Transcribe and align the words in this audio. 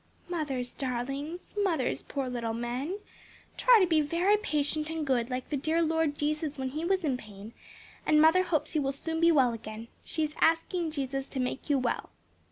"Mother's 0.27 0.73
darlings! 0.73 1.53
mother's 1.63 2.01
poor 2.01 2.27
little 2.27 2.55
men! 2.55 2.97
Try 3.55 3.77
to 3.79 3.85
be 3.85 4.01
very 4.01 4.35
patient 4.35 4.89
and 4.89 5.05
good 5.05 5.29
like 5.29 5.49
the 5.49 5.57
dear 5.57 5.83
Lord 5.83 6.17
Jesus 6.17 6.57
when 6.57 6.69
he 6.69 6.83
was 6.83 7.03
in 7.03 7.17
pain, 7.17 7.53
and 8.03 8.19
mother 8.19 8.41
hopes 8.41 8.73
you 8.73 8.81
will 8.81 8.93
soon 8.93 9.19
be 9.19 9.31
well 9.31 9.53
again. 9.53 9.89
She 10.03 10.23
is 10.23 10.33
asking 10.41 10.89
Jesus 10.89 11.27
to 11.27 11.39
make 11.39 11.69
you 11.69 11.77
well." 11.77 12.09